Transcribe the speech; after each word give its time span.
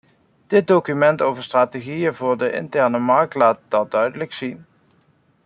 Dit 0.47 0.67
document 0.67 1.21
over 1.21 1.35
de 1.37 1.43
strategie 1.47 2.11
voor 2.11 2.37
de 2.37 2.51
interne 2.51 2.99
markt 2.99 3.35
laat 3.35 3.59
dat 3.67 3.91
duidelijk 3.91 4.33
zien. 4.33 4.65